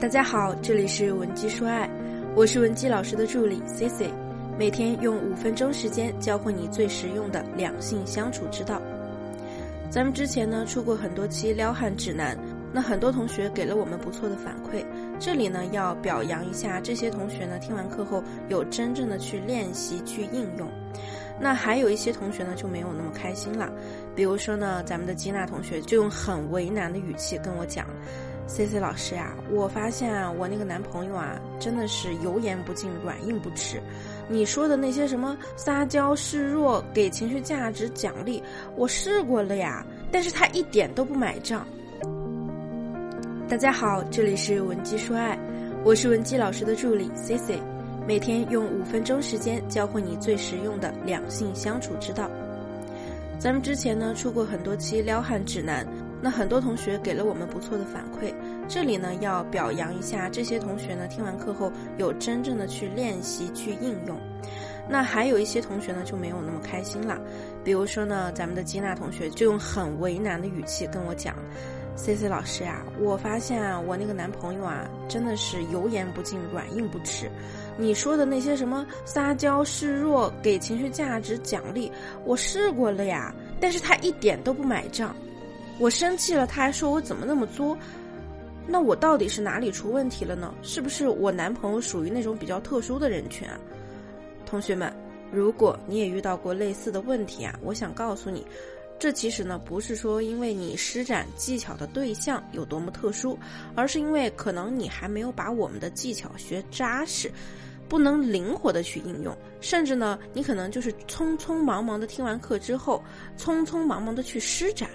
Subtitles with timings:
[0.00, 1.86] 大家好，这里是文姬说爱，
[2.34, 4.10] 我是文姬老师的助理 C C，
[4.58, 8.80] 每天用五分钟时间教会你最实用的两性相处之道。
[9.90, 12.34] 咱们之前呢出过很多期撩汉指南，
[12.72, 14.82] 那很多同学给了我们不错的反馈，
[15.18, 20.66] 这里呢要表扬一下这些同学呢，听完课后有真正的去练习去应用。
[21.38, 23.70] 那还有一些同学呢就没有那么开心了，
[24.16, 27.86] 比如说呢，咱们的吉娜同学就用很为难的语气跟我讲。
[28.50, 33.80] C C 老师呀，我发现，我那个男朋友啊，真的是油盐不进，软硬不吃。
[34.28, 38.42] 你说的那些什么撒娇示弱、给情绪价值奖励，
[38.74, 41.64] 我试过了呀，但是他一点都不买账。
[43.48, 45.38] 大家好，这里是文姬说爱，
[45.84, 47.56] 我是文姬老师的助理 C C，
[48.04, 52.28] 每天用五分钟时间教会你最实用的两性相处之道。
[53.38, 55.86] 咱们之前呢出过很多期撩汉指南。
[56.22, 58.32] 那很多同学给了我们不错的反馈，
[58.68, 64.20] 这里呢要表扬一下这些同学呢，听完课后有真正的去练习去应用。
[64.88, 67.18] 那还有一些同学呢就没有那么开心了，
[67.64, 71.36] 比如说呢，咱们的吉娜同学就用很为难的语气跟我讲
[71.94, 77.30] ：“C C 老师呀，我发现，我那个男朋友啊，真的是油盐不进，软硬不吃。
[77.78, 81.90] 你说的那些什么撒娇示弱、给情绪价值奖励，
[82.24, 85.14] 我试过了呀，但是他一点都不买账。”
[85.80, 87.74] 我生气了，他还说我怎么那么作？
[88.66, 90.54] 那我到底是哪里出问题了呢？
[90.60, 93.58] 是不是我男朋友属于那种比较特殊的人群啊？
[94.44, 94.92] 同学们，
[95.32, 98.46] 如果你也遇到过类似的问题啊，我想告诉你，
[98.98, 103.38] 这其实呢不是说因为你施展技巧的对象有多么特殊，
[103.74, 107.32] 而是因为可能你还没有把我们的技巧学扎实，
[107.88, 113.02] 不能灵活的去应用，甚至呢你可能就是匆匆忙忙的听完课之后，
[113.38, 114.90] 匆匆忙忙的去施展。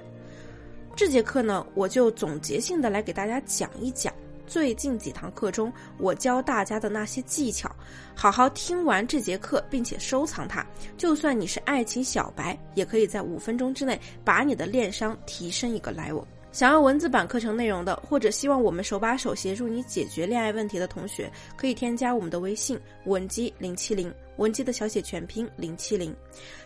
[0.95, 4.13] 这节课呢，我就总结性的来给大家讲一讲
[4.47, 7.69] 最近几堂课中我教大家的那些技巧。
[8.15, 10.65] 好好听完这节课，并且收藏它，
[10.97, 16.23] 就算你是爱情小白，也可以在五分钟之内把你的恋商提升一个 level。
[16.55, 26.15] 想要文字版课程内容的，或者希望我们手把手协助你解决恋爱问题的同学，可以添加我们的微信文姬零七零，文姬的小写全拼零七零。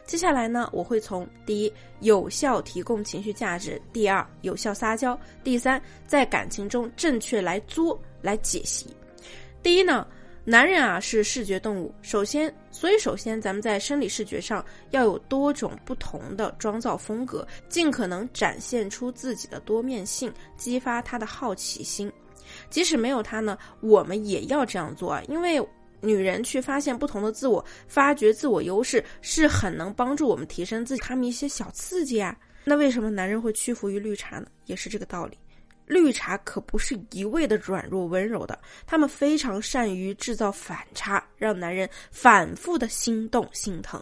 [0.05, 8.95] 接下来呢，我会从第一，有效提供情绪价值；第二，有效撒娇；第三，在感情中正确来作来解析。
[9.63, 10.05] 第一呢。
[10.49, 22.11] 男人啊是视觉动物，首先，所以首先咱们在生理视觉上要有多种不同的妆造风格，尽可能展现出自己的多面性，激发他的好奇心。
[22.67, 25.63] 即使没有他呢，我们也要这样做啊，因为
[26.01, 32.35] 女人去发现不同的自我，发掘自我优势，是很能帮助我们提升自己他们一些小刺激啊。
[32.63, 34.47] 那为什么男人会屈服于绿茶呢？
[34.65, 35.37] 也是这个道理。
[35.89, 44.01] 绿茶可不是一味的软弱温柔的，他们非常善于制造反差，让男人反复的心动心疼。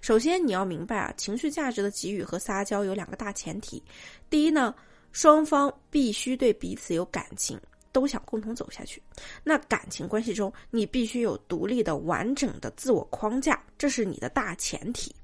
[0.00, 3.80] 首先你要明白啊，情绪价值的给予和撒娇有两个大前提。
[4.28, 4.74] 第一呢，
[5.12, 7.58] 双方必须对彼此有感情，
[7.92, 9.00] 都想共同走下去。
[9.44, 15.14] 那感情关系中，你必须有独立的、完整的自我框架，这是你的大前提。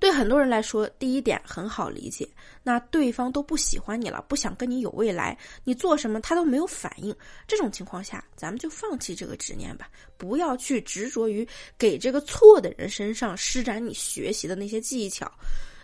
[0.00, 2.28] 对很多人来说，第一点很好理解，
[2.62, 7.14] 那对方都不喜欢你了，不想跟你有未来，你做什么他都没有反应。
[7.46, 9.88] 这种情况下，咱们就放弃这个执念吧，
[10.18, 11.46] 不要去执着于
[11.78, 15.30] 给这个错的人身上施展你学习的那些技巧。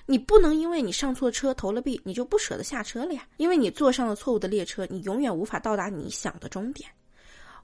[0.06, 3.26] 你不能因为你上错车投了币，你就不舍得下车了呀？
[3.36, 6.90] 因为你坐上了错误的列车，你永远无法到达你想的终点。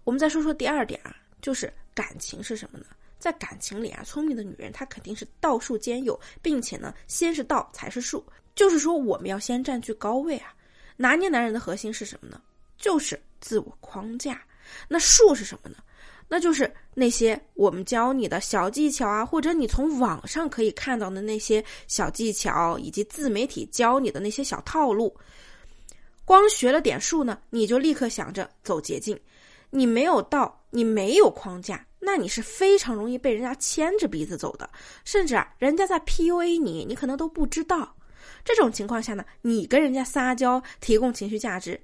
[0.05, 2.87] 我们再说说第二点啊，就是感情是什么呢？
[3.19, 10.55] 在感情里啊，聪明的女人她肯定是道术兼有，并且呢，先是道才是术，就是说我们要先占据高位啊。
[10.97, 12.41] 拿捏男人的核心是什么呢？
[12.79, 14.43] 就是自我框架。
[14.89, 15.77] 那术是什么呢？
[16.29, 25.17] 那就是那些我们教你的小技巧啊，或者你从网上可以看到的那些小技巧，以及自媒体教你的那些小套路。
[26.25, 29.17] 光学了点术呢，你就立刻想着走捷径，
[29.71, 31.87] 你没有道，你没有框架。
[31.99, 34.69] 那你是非常容易被人家牵着鼻子走的，
[35.07, 37.97] 甚至啊，人家在 PUA 你，你可能都不知道。
[38.45, 41.81] 这种情况下呢，你跟人家撒娇，提供情绪价值，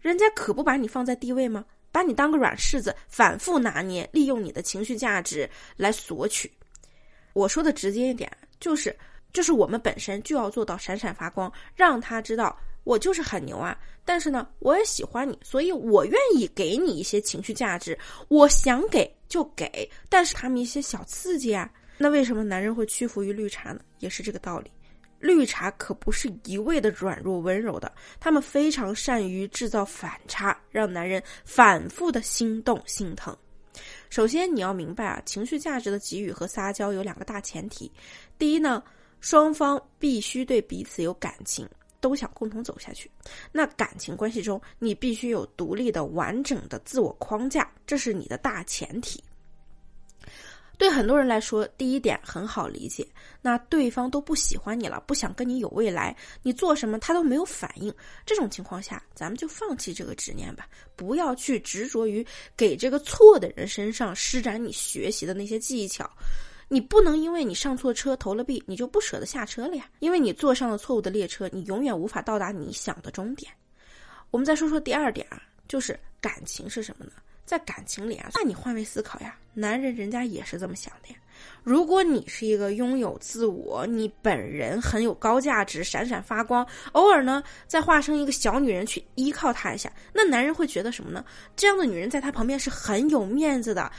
[0.00, 1.64] 人家可不把你放在地位吗？
[1.90, 6.52] 把你当个软柿子，反复拿捏，利用你的情绪价值来索取。
[7.32, 8.30] 我说的直接一点，
[8.60, 8.94] 就是，
[9.32, 12.54] 就是我们本身就要做到闪闪发光，让他知道。
[12.86, 17.98] 我就是很牛啊，但是呢，我也喜欢你，所以我愿意给你一些情绪价值，
[18.28, 21.68] 我想给就给，但是他们一些小刺激啊，
[21.98, 23.80] 那为什么男人会屈服于绿茶呢？
[23.98, 24.70] 也是这个道理，
[25.18, 33.36] 绿茶可不是一味的软弱温柔的，他们非常善于制造反差，让男人反复的心动心疼。
[34.10, 37.90] 首先，你要明白啊，情绪价值的给予和撒娇有两个大前提。
[38.38, 38.80] 第一呢，
[39.20, 41.68] 双方必须对彼此有感情，
[42.00, 43.10] 都想共同走下去。
[43.52, 49.22] 那感情关系中，你必须有独立的、完整的自我框架，这是你的大前提。
[50.78, 53.06] 对很多人来说，第一点很好理解。
[53.40, 57.90] 那对方都不喜欢你了，不想跟你有未来，你做什么他都没有反应。
[58.26, 62.22] 这种情况下，咱们就放弃这个执念吧，不要去执着于
[62.54, 66.10] 给这个错的人身上施展你学习的那些技巧。
[66.68, 69.86] 你不能因为你上错车投了币，你就不舍得下车了呀。
[70.00, 73.52] 因为你坐上了错误的列车，你永远无法到达你想的终点。
[74.30, 77.12] 我们再说说第二点啊，就是感情是什么呢？
[77.44, 81.16] 在感情里啊，那你换位思考呀，男人人家也是这么想的呀。
[81.62, 91.24] 如果你是一个拥有自我，你本人很有高价值，闪闪发光，偶尔呢再化身一个小女人去依靠他一下，那男人会觉得什么呢？
[91.54, 93.92] 这样的女人在他旁边是很有面子的，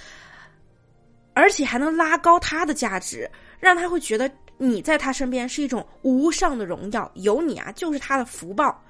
[1.38, 3.30] 而且还能拉高他的价值，
[3.60, 8.84] 让他会觉得你在他身边是一种无上的荣耀，有你啊就是他的福报。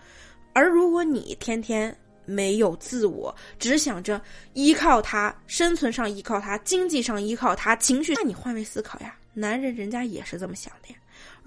[0.54, 4.22] 而如果你天天，没有自我，只想着
[4.54, 8.14] 依靠他，生存上依靠他，经济上依靠他，情绪……
[8.16, 10.96] 那你换位思考呀，男人人家也是这么想的呀。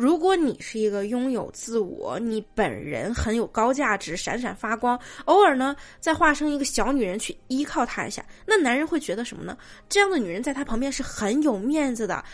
[0.00, 9.58] 如果你是一个拥有自我，你本人很有高价值，闪闪发光，偶尔呢再化身一个小女人去依靠他一下，那男人会觉得什么呢？
[9.90, 12.24] 这样的女人在他旁边是很有面子的，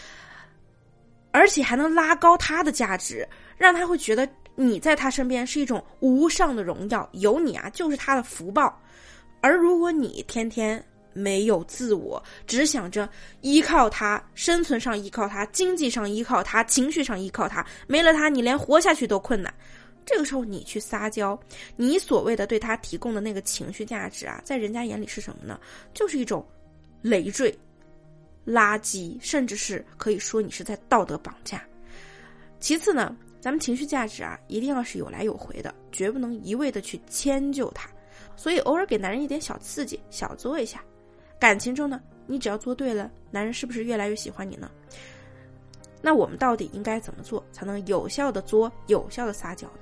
[1.33, 4.29] 而且还能拉高他的价值，让他会觉得。
[4.59, 8.81] 你在他身边是一种无上的荣耀，有你啊就是他的福报。
[9.43, 10.83] 而如果你天天
[11.17, 13.09] 没有自我，只想着
[13.41, 19.53] 依靠他，生存上依靠他，经济上依靠他，情绪上依靠他，没了他你连活下去都困难。
[20.05, 21.39] 这个时候你去撒娇，
[21.75, 25.59] 你所谓的对他提供的那个情绪价值啊，在人家眼里是什么呢？
[25.95, 26.47] 就是一种
[27.01, 27.53] 累赘、
[28.47, 31.65] 垃圾，甚至是可以说你是在道德绑架。
[32.61, 33.17] 其次呢？
[33.39, 37.89] 咱们情绪价值啊，一定要是有来有回的，绝不能一味的去迁就他。
[38.35, 40.83] 所以偶尔给男人一点小刺激，小作一下。
[41.39, 44.71] 感情中呢，你只要做对了，男人是不是越来越喜欢你呢？
[46.03, 49.81] 那我们到底应该怎么做，才能有效的作，有效的撒娇呢？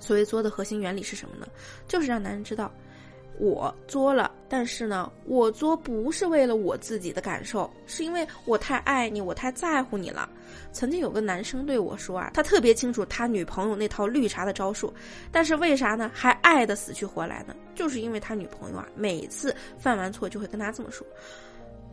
[0.00, 1.46] 所谓作的核心原理是什么呢？
[1.86, 2.72] 就是让男人知道。
[3.38, 10.28] 我作了，但是呢，我作不是为了我自己的感受，是因为我太爱你，我太在乎你了。
[10.72, 14.92] 曾经有个男生对我说啊，他特别清楚他女朋友那套绿茶的招数，
[15.30, 16.10] 但是为啥呢？
[16.12, 17.54] 还爱的死去活来呢？
[17.74, 21.06] 就是因为他女朋友啊，每次犯完错就会跟他这么说：“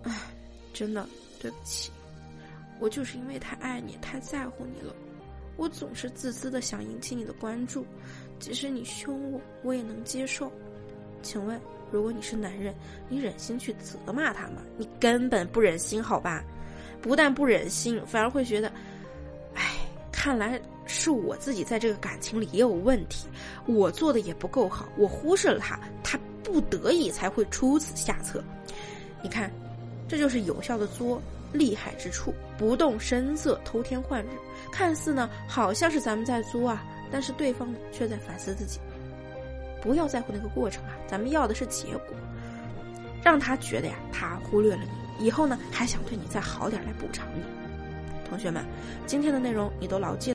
[0.04, 0.12] 唉，
[0.74, 1.08] 真的
[1.40, 1.92] 对不起，
[2.80, 4.96] 我就是因为太爱你，太在乎你了，
[5.58, 7.86] 我总是自私的想引起你的关注，
[8.40, 10.52] 即使你凶我，我也能接受。”
[11.26, 11.60] 请问，
[11.92, 12.74] 如果你是男人，
[13.10, 14.62] 你忍心去责骂他吗？
[14.78, 16.44] 你根本不忍心，好吧？
[17.02, 18.72] 不但不忍心，反而会觉得，
[19.56, 19.64] 哎，
[20.12, 23.28] 看来是我自己在这个感情里也有问题，
[23.66, 28.44] 我做的也不够好，我忽视了他，他不得已才会出此下策。
[29.24, 29.52] 你看，
[30.08, 31.22] 这就是有效的作
[31.52, 34.30] 厉害之处，不动声色，偷天换日，
[34.72, 38.80] 看似呢好像是咱们在作啊，但是对方却在反思自己。
[39.86, 42.18] 不要在乎那个过程啊，咱们要的是结果，
[43.24, 44.82] 让他觉得呀，他忽略了
[45.20, 47.44] 你，以后呢还想对你再好点来补偿你。
[48.28, 48.66] 同学们，
[49.06, 50.24] 今天的内容你都牢记。